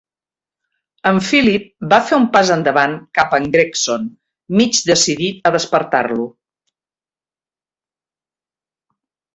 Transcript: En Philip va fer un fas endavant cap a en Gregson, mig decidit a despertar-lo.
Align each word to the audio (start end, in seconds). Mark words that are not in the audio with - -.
En 1.09 1.19
Philip 1.25 1.67
va 1.91 1.99
fer 2.07 2.17
un 2.21 2.25
fas 2.37 2.51
endavant 2.57 2.95
cap 3.19 3.35
a 3.37 3.41
en 3.43 3.45
Gregson, 3.57 4.09
mig 4.63 4.81
decidit 4.91 5.47
a 5.49 5.53
despertar-lo. 5.59 6.27